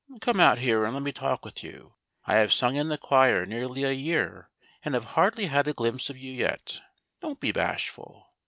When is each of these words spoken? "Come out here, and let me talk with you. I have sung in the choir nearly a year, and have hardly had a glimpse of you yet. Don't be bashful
"Come 0.19 0.39
out 0.39 0.57
here, 0.57 0.83
and 0.83 0.95
let 0.95 1.03
me 1.03 1.11
talk 1.11 1.45
with 1.45 1.63
you. 1.63 1.93
I 2.25 2.37
have 2.37 2.51
sung 2.51 2.75
in 2.75 2.87
the 2.89 2.97
choir 2.97 3.45
nearly 3.45 3.83
a 3.83 3.91
year, 3.91 4.49
and 4.81 4.95
have 4.95 5.05
hardly 5.13 5.45
had 5.45 5.67
a 5.67 5.73
glimpse 5.73 6.09
of 6.09 6.17
you 6.17 6.31
yet. 6.31 6.81
Don't 7.21 7.39
be 7.39 7.51
bashful 7.51 8.25